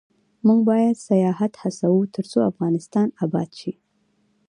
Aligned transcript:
موږ 0.45 0.59
باید 0.69 1.03
سیاحت 1.07 1.53
هڅوو، 1.63 2.01
ترڅو 2.15 2.39
افغانستان 2.51 3.07
اباد 3.23 3.49
شي. 3.59 3.73